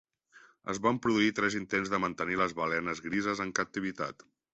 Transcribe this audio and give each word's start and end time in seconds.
Es 0.71 0.77
van 0.85 0.99
produir 1.05 1.27
tres 1.39 1.57
intents 1.59 1.91
de 1.95 1.99
mantenir 2.05 2.39
les 2.41 2.55
balenes 2.61 3.03
grises 3.09 3.43
en 3.47 3.53
captivitat. 3.61 4.27